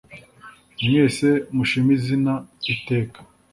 Mwese 0.85 1.27
mushim’ 1.55 1.87
izina 1.97 2.33
iteka 2.73 3.19